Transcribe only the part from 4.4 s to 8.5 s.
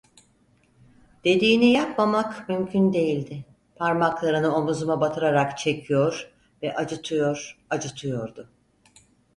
omuzuma batırarak çekiyor ve acıtıyor, acıtıyordu…